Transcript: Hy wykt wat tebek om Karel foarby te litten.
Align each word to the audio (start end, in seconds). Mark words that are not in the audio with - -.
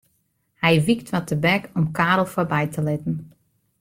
Hy 0.63 0.73
wykt 0.85 1.09
wat 1.13 1.27
tebek 1.29 1.63
om 1.77 1.85
Karel 1.97 2.25
foarby 2.33 2.63
te 2.73 2.81
litten. 2.87 3.15